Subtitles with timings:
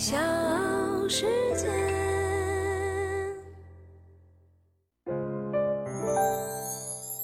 [0.00, 0.16] 小
[1.10, 1.68] 世界。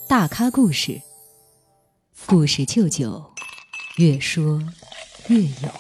[0.07, 1.01] 大咖故事，
[2.27, 3.33] 故事舅舅，
[3.97, 4.63] 越说
[5.29, 5.71] 越有。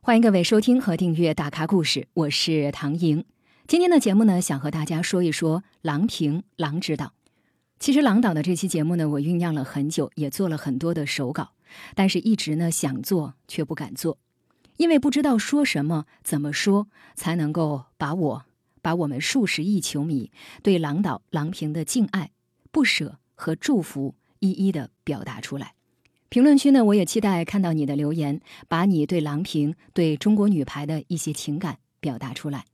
[0.00, 3.24] 欢迎各位收听和订阅《大咖故事》，我是唐莹。
[3.66, 7.12] 今天的节目呢，想和大家说一说郎平、郎指导。
[7.80, 11.50] 其实郎导的这期节目呢，我酝酿了很久，也做了很多的手稿，
[11.94, 14.18] 但是一直呢想做却不敢做，
[14.76, 18.44] 因为不知道说什么、怎么说才能够把我、
[18.82, 20.30] 把我们数十亿球迷
[20.62, 22.30] 对郎导、郎平的敬爱、
[22.70, 25.74] 不舍和祝福一一的表达出来。
[26.28, 32.66] 评论区呢，我也期待看到你的留言，把你对郎平、对中国女排的一些情感表达出来。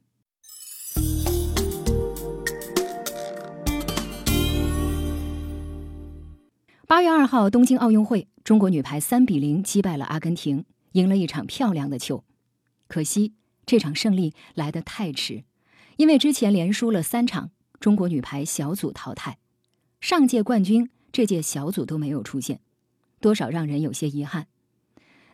[6.94, 12.22] 八月二号，东京奥运会，中国女排三比零击败了阿根廷，赢了一场漂亮的球。
[12.86, 13.34] 可惜
[13.66, 15.42] 这场胜利来得太迟，
[15.96, 19.38] 因为之前连输了三场，中国女排小组淘汰，
[20.00, 22.60] 上届冠军这届小组都没有出现，
[23.18, 24.46] 多少让人有些遗憾。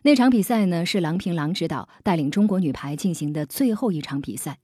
[0.01, 4.57] 那场比赛呢，是郎平郎指导带领中国女排进行的最后一场比赛。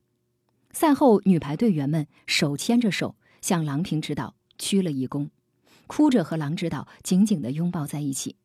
[0.71, 5.29] 赛后，女排队员们手牵着手向郎平指导鞠了一躬，
[5.87, 8.35] 哭着和郎指导紧紧地拥抱在一起。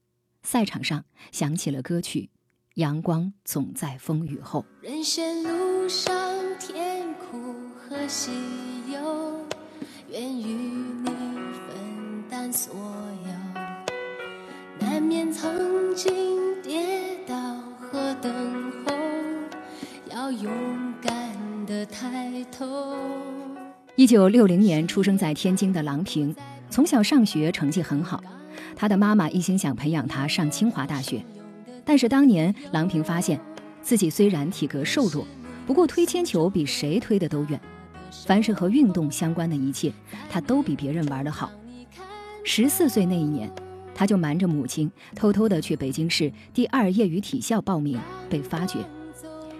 [0.43, 2.21] 赛场上响起了歌曲
[2.75, 4.65] 《阳光总在风雨后》。
[4.85, 6.13] 人生路上
[6.59, 8.31] 甜苦和喜
[8.93, 9.37] 忧，
[10.11, 13.33] 愿与你分担所有。
[14.81, 17.35] 难免曾经跌倒
[17.79, 18.33] 和等
[18.85, 18.93] 候，
[20.11, 20.53] 要勇
[21.01, 22.97] 敢的抬头。
[23.95, 26.35] 一九六零年出生在天津的郎平，
[26.73, 28.25] 从小上学成绩很好。
[28.75, 31.23] 她的妈妈一心想培养她上清华大学，
[31.85, 33.39] 但是当年郎平发现，
[33.83, 35.27] 自己虽然体格瘦弱，
[35.67, 37.61] 不过推铅球比谁推的都远。
[38.25, 39.93] 凡是和运动相关的一切，
[40.31, 41.53] 她都比别人玩得好。
[42.43, 43.51] 十四岁那一年，
[43.95, 48.01] 她就瞒着母亲，偷偷的去北京市第二业余体校报名，
[48.31, 48.79] 被发掘。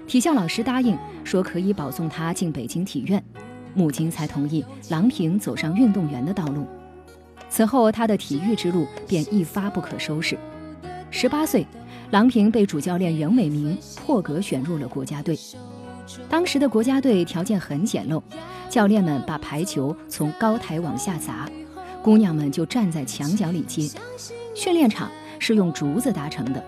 [0.07, 3.23] 体校老师答应说可以保送她进北京体院，
[3.75, 6.67] 母亲才同意郎平走上运动员的道路。
[7.53, 10.39] 此后，他的体育之路便一发不可收拾。
[11.11, 11.67] 十八岁，
[12.11, 15.39] 郎平被主教练袁伟民破格选入了国家队。
[16.31, 18.23] 当时的国家队条件很简陋，
[18.71, 21.47] 教练们把排球从高台往下砸，
[22.03, 23.87] 姑娘们就站在墙角里接。
[24.55, 26.65] 训练场是用竹子搭成的，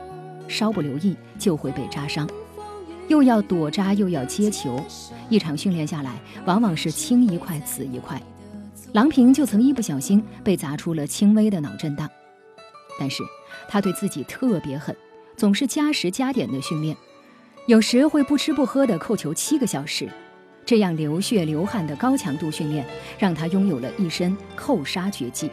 [0.49, 2.29] 稍不留意就会被扎伤，
[3.09, 4.79] 又要躲扎又要接球，
[5.31, 8.21] 一场训练下来，往往是青一块紫一块。
[8.95, 12.09] 郎平就曾一不小心被砸出了轻微的脑震荡，
[12.97, 13.25] 但是
[13.69, 14.97] 他对自己特别狠，
[15.37, 16.97] 总是加时加点的训练，
[17.67, 20.09] 有时会不吃不喝的扣球七个小时，
[20.65, 22.87] 这样流血流汗的高强度训练，
[23.19, 25.51] 让他拥有了一身扣杀绝技。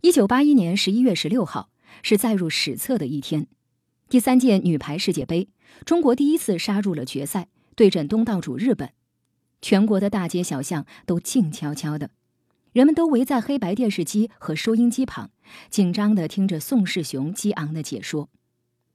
[0.00, 1.68] 一九八一年十一月十六号
[2.02, 3.48] 是载入史册的一天。
[4.08, 5.48] 第三届女排世界杯，
[5.84, 8.92] 中国第一次杀入了决赛，对阵东道主日本。
[9.60, 12.10] 全国的大街小巷都静悄悄的，
[12.72, 15.30] 人们都围在黑白电视机和收音机旁，
[15.70, 18.28] 紧张地听着宋世雄激昂的解说。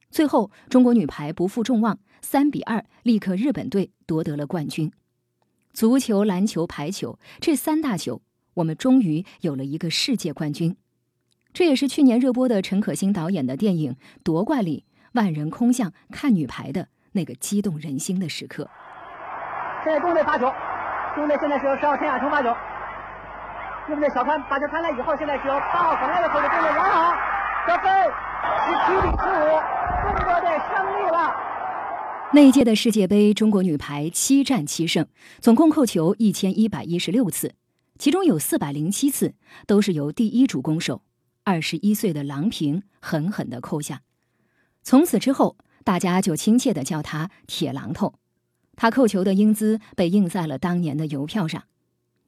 [0.09, 4.89] 最后，中国女排不负众望，三比二力克日本队，夺得了冠军。
[5.73, 8.21] 足球、篮球、排球这三大球，
[8.53, 10.77] 我们终于有了一个世界冠军。
[11.51, 13.91] 这也是去年热播的陈可辛导演的电影
[14.23, 14.85] 《夺冠》里。
[15.13, 18.69] 万人空巷看女排的那个激动人心的时刻。
[19.83, 20.51] 现在中队发球，
[21.15, 22.53] 中队现在是由十号陈亚成发球。
[23.87, 24.07] 对不对？
[24.11, 27.11] 小潘把球传来以后，现在是由八号孔莱的后卫中队完好，
[27.67, 27.91] 得分，
[28.63, 29.47] 十七比十五，
[30.05, 31.33] 中国队胜利了。
[32.31, 35.07] 那一届的世界杯，中国女排七战七胜，
[35.39, 37.55] 总共扣球一千一百一十六次，
[37.97, 39.33] 其中有四百零七次
[39.65, 41.01] 都是由第一主攻手
[41.43, 44.01] 二十一岁的郎平狠狠地扣下。
[44.83, 48.15] 从此之后，大家就亲切地叫他“铁榔头”。
[48.75, 51.63] 他扣球的英姿被印在了当年的邮票上。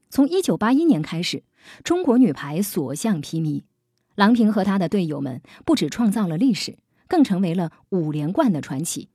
[0.09, 1.43] 从1981年开始，
[1.83, 3.63] 中国女排所向披靡。
[4.15, 6.77] 郎平和他的队友们不止创造了历史，
[7.07, 9.09] 更成为了五连冠的传奇。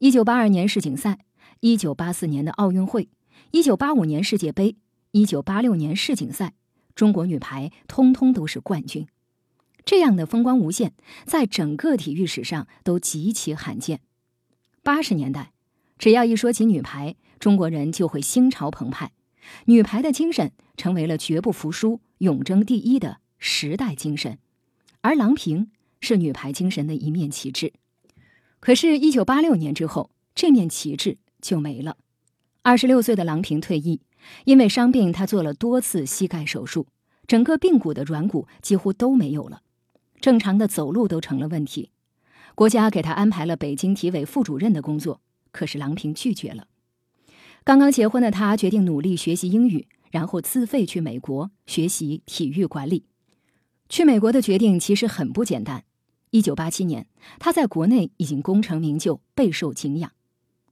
[0.00, 1.20] 1982年世锦赛、
[1.62, 3.08] 1984年的奥运会、
[3.52, 4.76] 1985年世界杯、
[5.12, 6.52] 1986年世锦赛，
[6.94, 9.06] 中国女排通通都是冠军。
[9.84, 10.92] 这样的风光无限，
[11.24, 14.00] 在整个体育史上都极其罕见。
[14.82, 15.52] 八十年代，
[15.98, 19.12] 只要一说起女排，中国人就会心潮澎湃，
[19.66, 24.38] 女排的精神成为了绝不服输、永争第一的时代精神，
[25.00, 27.72] 而郎平是女排精神的一面旗帜。
[28.60, 31.96] 可是，一九八六年之后，这面旗帜就没了。
[32.62, 34.02] 二十六岁的郎平退役，
[34.44, 36.86] 因为伤病，她做了多次膝盖手术，
[37.26, 39.62] 整个髌骨的软骨几乎都没有了，
[40.20, 41.90] 正常的走路都成了问题。
[42.54, 45.20] 国家给他安排了北京体委副主任的工作，
[45.50, 46.66] 可是郎平拒绝了。
[47.64, 53.04] 刚刚结婚的她决定努力学习英语，然后自费去美国学习体育管理。
[53.88, 55.84] 去美国的决定其实很不简单。
[56.30, 57.06] 一九八七年，
[57.38, 60.12] 她在国内已经功成名就，备受敬仰。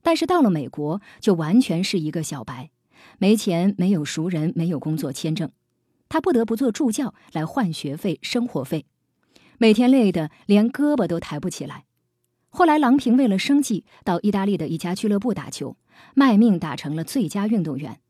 [0.03, 2.71] 但是到了美国，就完全是一个小白，
[3.19, 5.51] 没钱，没有熟人，没有工作签证，
[6.09, 8.87] 他不得不做助教来换学费、生活费，
[9.59, 11.85] 每天累得连胳膊都抬不起来。
[12.49, 15.77] 后来，郎平为了生计，到意大利的一家俱乐部打球，
[16.15, 18.01] 卖命打成了最佳运动员。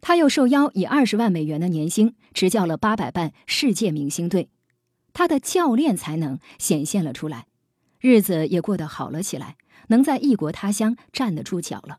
[0.00, 4.48] 他又受邀以二十万美元的年薪执教了八百万世界明星队，
[5.12, 7.46] 他的教练才能显现了出来，
[8.00, 9.56] 日子也过得好了起来。
[9.88, 11.98] 能在异国他乡站得住脚了，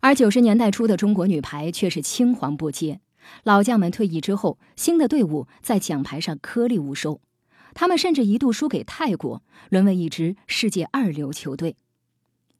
[0.00, 3.00] 而九十年代初的中国女排却是青黄不接。
[3.42, 7.20] 老将们退役之后，新的队伍在奖牌上颗粒无收，
[7.78, 11.76] 他们甚至一度输给泰国，沦为一支世界二流球队。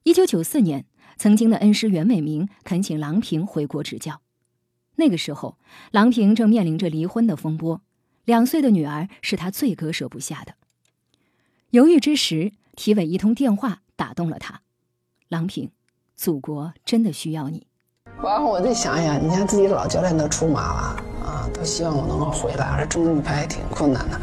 [0.02, 0.84] 一九九四年，
[1.16, 4.20] 曾经的恩师袁伟民恳请郎平回国执教，
[4.96, 5.56] 那个时候，
[5.90, 7.80] 郎平正面临着离婚的风波，
[8.26, 10.52] 两岁的女儿是他最割舍不下的。
[11.70, 13.80] 犹豫之时，体委一通电话。
[13.98, 14.60] 打动了他，
[15.30, 15.70] 郎平，
[16.16, 17.66] 祖国真的需要你。
[18.22, 24.20] 完后我再想想，你看自己老教练都出马了啊，都希望我能够回来，而中国女排也挺困难的。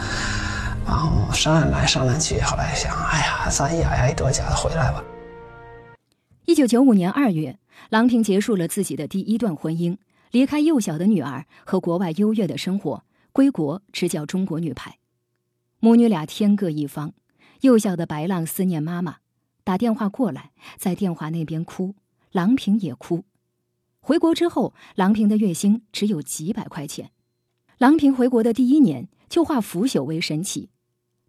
[0.86, 5.04] 然后商量来商量去，后来想，哎呀，咱牙牙一跺脚，回来吧。
[6.46, 7.58] 一九九五年二月，
[7.90, 9.98] 郎平结束了自己的第一段婚姻，
[10.32, 14.98] 离开幼小的女儿和国外优越的生活，归国执教中国女排。
[15.80, 17.14] 母女俩天各一方，
[17.62, 19.18] 幼小的白浪思念妈妈。
[19.64, 21.96] 打电话过来，在电话那边哭，
[22.34, 23.24] 郎平也哭。
[24.02, 27.12] 回国之后，郎平的月薪只有几百块钱。
[27.78, 30.70] 郎平回国的第一年就化腐朽为神奇，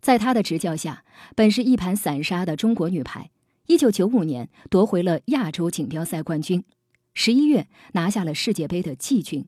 [0.02, 3.30] 在他的执教下，本是一盘散沙的中国女排，
[3.66, 6.62] 一九九五年夺回了亚洲锦标赛冠军，
[7.14, 9.46] 十一月拿下了世界杯的季军。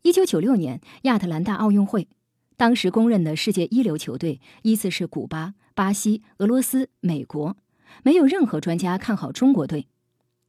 [0.00, 2.08] 一九九六年亚特兰大奥运会，
[2.56, 7.54] 当时公认的世界一流球队依次是古巴、巴西、俄罗斯、美国。
[8.02, 9.88] 没有任何专家看好中国队，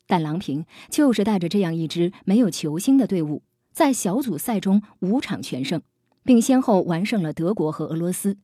[0.07, 3.43] 但郎平就是带着这样一支没有球星的队伍，
[3.73, 5.81] 在小组赛中五场全胜，
[6.25, 8.37] 并先后完胜了德国和俄罗斯。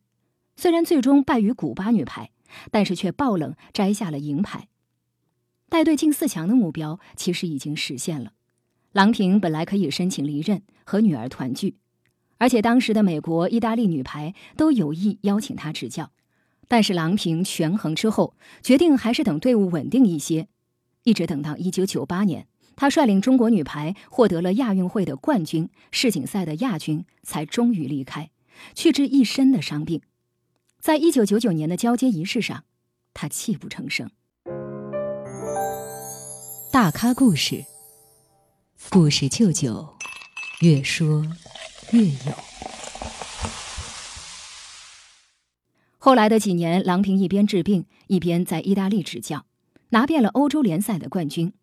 [0.56, 2.32] 虽然最终败于古巴女排，
[2.72, 4.70] 但是却爆冷摘下了银牌。
[5.68, 8.34] 带队进四强的目标其实已经实现了。
[8.92, 11.78] 郎平本来可以申请离任和女儿团聚，
[12.38, 16.12] 而且当时的美国、意大利女排都有意邀请她执教。
[16.68, 20.48] 但是郎平权衡之后，决定还是等队伍稳定一些，
[21.04, 28.32] 一直等到一九九八年，他率领中国女排获得了亚运会的冠军、世锦赛的亚军，才终于离开，
[28.74, 30.02] 去治一身的伤病。
[30.80, 32.64] 在一九九九年的交接仪式上，
[33.14, 34.10] 他泣不成声。
[36.72, 37.66] 大咖故事，
[38.90, 39.96] 故事舅舅，
[40.62, 41.24] 越说
[41.92, 42.34] 越有。
[46.00, 49.46] 后来的几年，郎平一边治病，一边在意大利执教，
[49.90, 51.54] 拿遍了欧洲联赛的冠军。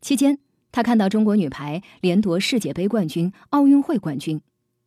[0.00, 0.38] 期间，
[0.72, 4.40] 他看到中国女排连夺世界杯冠军、奥运会冠军，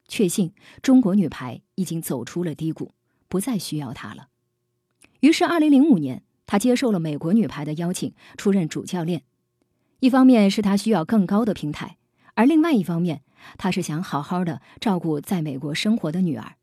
[0.07, 2.93] 确信中国女排已经走出了低谷，
[3.27, 4.29] 不再需要他了。
[5.19, 9.23] 于是，2005年，他接受了美国女排的邀请，出任主教练。
[9.99, 11.97] 一方面是他需要更高的平台，
[12.33, 13.21] 而另外一方面，
[13.57, 16.55] 他是想好好的照顾在美国生活的女儿。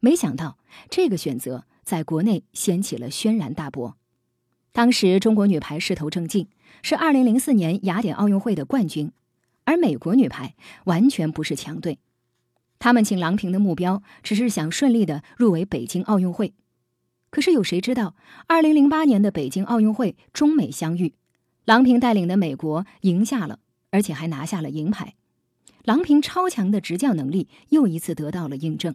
[0.00, 0.56] 没想到
[0.88, 3.96] 这个选择在国内掀起了轩然大波。
[4.76, 6.48] 当时中国女排势头正劲，
[6.82, 9.10] 是2004年雅典奥运会的冠军，
[9.64, 10.54] 而美国女排
[10.84, 11.98] 完全不是强队。
[12.78, 16.52] 他们请郎平的目标只是想顺利的入围北京奥运会。
[17.30, 18.16] 可是有谁知道
[18.48, 21.14] ，2008年的北京奥运会中美相遇，
[21.64, 23.60] 郎平带领的美国赢下了，
[23.92, 25.14] 而且还拿下了银牌。
[25.84, 28.94] 郎平超强的执教能力又一次得到了印证。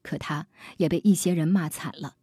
[0.00, 0.46] 可他
[0.76, 2.14] 也被一些人骂惨了，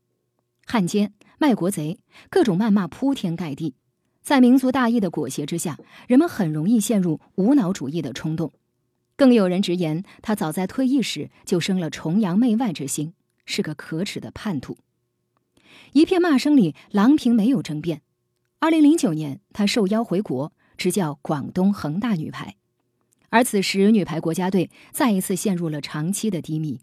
[0.66, 2.00] 汉奸、卖国贼，
[2.30, 3.75] 各种谩骂铺天盖地。
[4.22, 5.77] 在民族大义的裹挟之下，
[6.08, 8.51] 人们很容易陷入无脑主义的冲动。
[9.15, 13.13] 更有人直言，他早在退役时就生了崇洋媚外之心，
[13.46, 14.77] 是个可耻的叛徒。
[15.94, 18.01] 一片骂声里，郎平没有争辩。
[18.60, 22.56] 二零零九年，他受邀回国执教广东恒大女排。
[23.30, 26.80] 而此时，女排国家队再一次陷入了长期的低迷。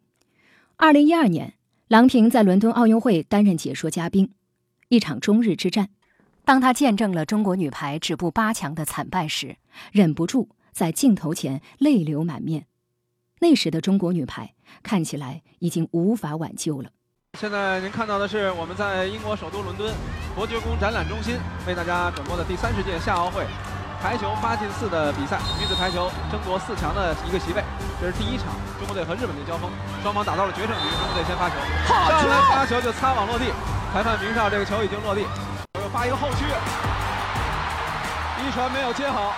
[0.77, 1.55] 二零一二年，
[1.89, 4.31] 郎平在伦敦奥运会担任解说嘉宾，
[4.93, 5.89] 一场中日之战，
[6.45, 9.57] 当他见证了中国女排止步八强的惨败时，
[9.91, 12.67] 忍不住在镜头前泪流满面。
[13.41, 16.91] 那时的中国女排看起来已经无法挽救了。
[17.41, 19.95] 现在您看到的是我们在英国首都伦敦
[20.37, 23.47] 伯爵宫展览中心为大家转播的第三十届夏奥会
[24.03, 27.65] 排球八进四的比赛，女子排球争夺四强的一个席位。
[27.99, 29.71] 这是第一场中国队和日本队交锋，
[30.03, 31.57] 双方打到了决胜局，中国队先发球，
[31.89, 33.47] 上来发球就擦网落地，
[33.93, 35.21] 裁判鸣哨，这个球已经落地，
[35.75, 36.47] 我又发一个后屈，
[38.41, 39.35] 一传没有接好，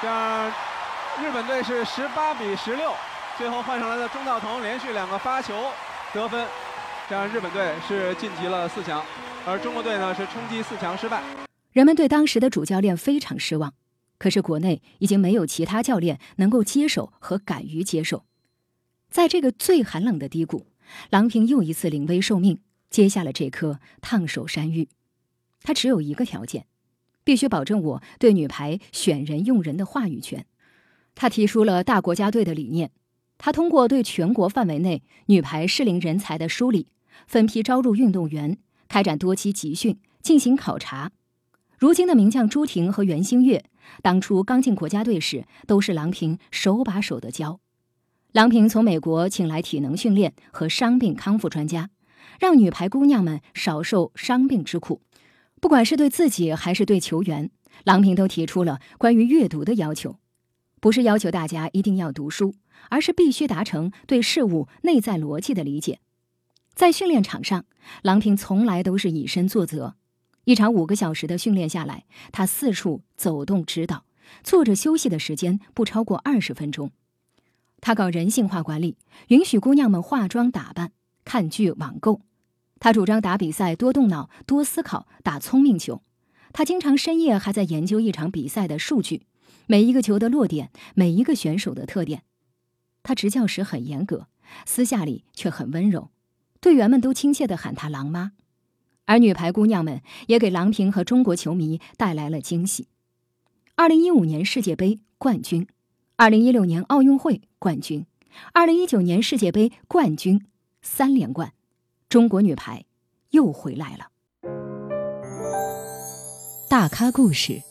[0.00, 0.48] 这样
[1.20, 2.92] 日本队是十八比十六。
[3.36, 5.52] 最后换上来的中道腾连续两个发球
[6.14, 6.46] 得分，
[7.08, 9.04] 这样日本队是晋级了四强，
[9.44, 11.20] 而中国队呢是冲击四强失败。
[11.72, 13.74] 人们对当时的主教练非常失望，
[14.16, 18.22] 可是国内已经没有其他教练能够接手和敢于接受。
[19.10, 20.68] 在这个最寒冷的低谷，
[21.10, 22.60] 郎平又一次临危受命，
[22.90, 24.88] 接下了这颗烫手山芋。
[25.62, 26.66] 他只有一个条件，
[27.24, 30.46] 必须保证我对女排选人用人的话语权。
[31.14, 32.90] 他提出了大国家队的理念。
[33.36, 36.88] 他通过对全国范围内女排适龄人才的梳理，
[37.26, 41.12] 分批招入运动员，开展多期集训，进行考察。
[41.76, 43.64] 如今的名将朱婷和袁心玥，
[44.02, 47.60] 当初刚进国家队时，都是郎平手把手的教。
[48.32, 51.90] 郎平从美国请来体能训练和伤病康复专家，
[52.38, 55.02] 让女排姑娘们少受伤病之苦。
[55.60, 57.50] 不管是对自己还是对球员，
[57.84, 60.18] 郎平都提出了关于阅读的要求，
[60.80, 62.54] 不是要求大家一定要读书。
[62.90, 65.98] 而是必须达成对事物内在逻辑的理解。
[66.74, 67.64] 在训练场上，
[68.02, 69.96] 郎平从来都是以身作则。
[70.44, 74.04] 一场五个小时的训练下来，他四处走动指导，
[74.44, 76.92] 坐着休息的时间不超过二十分钟。
[77.80, 80.92] 他搞人性化管理，允许姑娘们化妆打扮、
[81.24, 82.20] 看剧、网购。
[82.80, 86.02] 他主张打比赛多动脑、多思考，打聪明球。
[86.52, 89.26] 他经常深夜还在研究一场比赛的数据，
[89.66, 92.22] 每一个球的落点，每一个选手的特点。
[93.02, 94.28] 他执教时很严格，
[94.64, 96.10] 私下里却很温柔，
[96.60, 98.32] 队员们都亲切地喊他“郎妈”，
[99.06, 102.88] 而女排姑娘们也给郎平和中国球迷带来了惊喜。
[103.74, 105.66] 二零一五年世界杯冠军，
[106.16, 108.06] 二零一六年奥运会冠军，
[108.52, 110.44] 二零一九年世界杯冠军，
[110.82, 111.52] 三连冠，
[112.08, 112.86] 中国女排
[113.32, 114.06] 又回来了。
[116.70, 117.62] 大咖故事，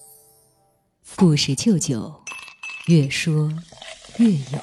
[1.16, 2.22] 故事舅舅，
[2.88, 3.52] 越说
[4.20, 4.60] 越有。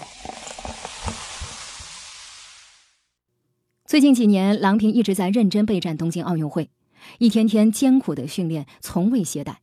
[3.85, 6.71] 最近几年，郎平一直在认真备战东京奥运会，
[7.19, 9.57] 一天天艰苦的训练，从未懈怠，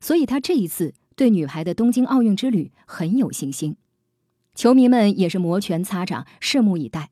[0.00, 3.76] 所以她这一次对女排的东京奥运之旅很有信心。
[4.56, 7.10] 球迷们也是摩拳擦掌，拭目以待。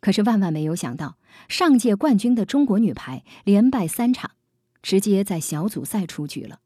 [0.00, 1.16] 可是万万没有想到，
[1.48, 4.32] 上届冠军的中国女排连败三场，
[4.82, 6.60] 直接在小组赛出局了。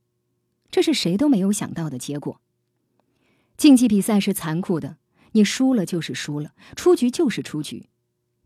[0.71, 2.41] 这是谁都没有想到的结果。
[3.57, 4.97] 竞技比赛是残酷的，
[5.33, 7.89] 你输了就是输了，出局就是出局。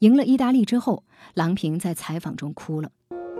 [0.00, 2.90] 赢了意大利之后，郎平在采访中哭了。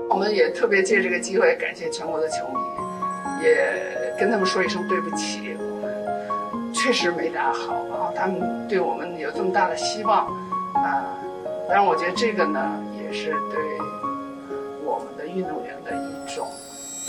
[0.09, 8.13] 我们也特别借这个机会感谢全国的球迷，也跟他们说一声对不起，我们确实没打好啊。
[8.17, 10.29] 他们对我们有这么大的希望
[10.75, 11.19] 啊，
[11.69, 13.61] 但是我觉得这个呢，也是对
[14.85, 16.47] 我们的运动员的一种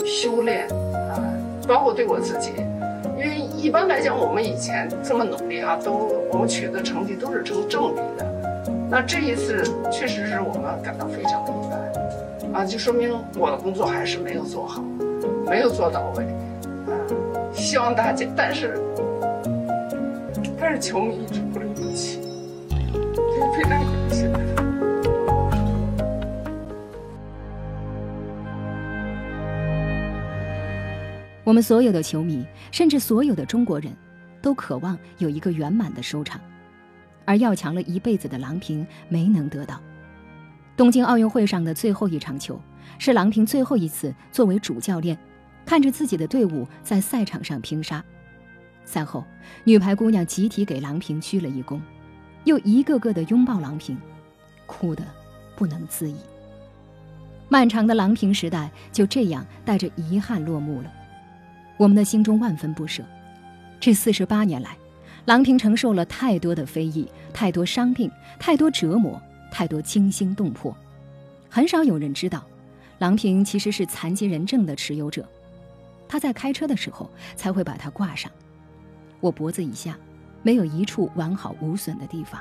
[0.04, 1.22] 修炼啊，
[1.66, 2.52] 包括对我自己，
[3.16, 5.92] 因为一般来讲，我们以前这么努力啊，都
[6.32, 8.26] 我们取得成绩都是成正比的。
[8.90, 9.62] 那这一次
[9.92, 14.82] 确实是我们感到非常的意外，啊，就说明我的工作还是没有做好，
[15.46, 16.24] 没有做到位，
[16.86, 16.90] 啊，
[17.52, 18.80] 希望大家，但是，
[20.58, 22.20] 但是球迷一直不离不弃，
[23.54, 24.47] 非常感谢。
[31.48, 33.90] 我们所有的球迷，甚至所有的中国人，
[34.42, 36.38] 都渴望有一个圆满的收场。
[37.24, 39.80] 而要强了一辈子的郎平没能得到。
[40.76, 42.60] 东京奥运会上的最后一场球，
[42.98, 45.16] 是郎平最后一次作为主教练，
[45.64, 48.04] 看着自己的队伍在赛场上拼杀。
[48.84, 49.24] 赛后，
[49.64, 51.80] 女排姑娘集体给郎平鞠了一躬，
[52.44, 53.96] 又一个个的拥抱郎平，
[54.66, 55.02] 哭得
[55.56, 56.16] 不能自已。
[57.48, 60.92] 漫长的郎平时代就这样带着遗憾落幕了，
[61.78, 63.02] 我们的心中万分不舍。
[63.80, 64.76] 这四十八年来。
[65.24, 69.20] 郎平承受了太多的非议，太多伤病，太多折磨，
[69.50, 70.74] 太多惊心动魄。
[71.50, 72.42] 很少有人知道，
[72.98, 75.28] 郎平其实是残疾人证的持有者。
[76.08, 78.32] 他在开车的时候才会把它挂上。
[79.20, 79.98] 我脖子以下，
[80.42, 82.40] 没有一处完好无损的地方。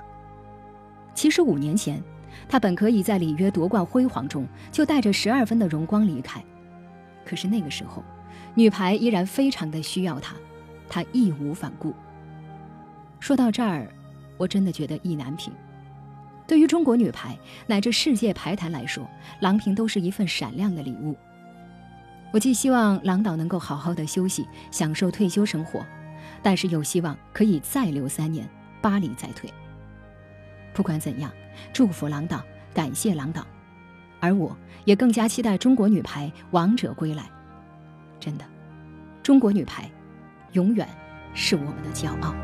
[1.13, 2.01] 其实五年前，
[2.47, 6.41] 她本可以在里约夺冠辉煌中就带着十二分的荣光离开，
[7.25, 8.01] 可是那个时候，
[8.57, 10.35] 女排依然非常的需要她，
[10.89, 11.93] 她义无反顾。
[13.19, 13.87] 说到这儿，
[14.35, 15.53] 我真的觉得意难平。
[16.47, 17.37] 对于中国女排
[17.67, 19.07] 乃至世界排坛来说，
[19.41, 21.15] 郎平都是一份闪亮的礼物。
[22.33, 25.85] 我既希望郎导能够好好的休息，享受退休生活，
[26.41, 28.49] 但是又希望可以再留三年，
[28.81, 29.53] 巴黎再退。
[30.73, 31.31] 不管怎样，
[31.71, 32.41] 祝福郎导，
[32.73, 33.45] 感谢郎导，
[34.19, 37.29] 而我也更加期待中国女排王者归来。
[38.27, 38.43] 真的，
[39.23, 39.89] 中国女排
[40.51, 40.85] 永远
[41.33, 42.35] 是我们的骄傲。